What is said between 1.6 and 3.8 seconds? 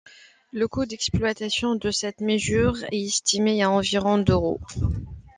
de cette mesure est estimé à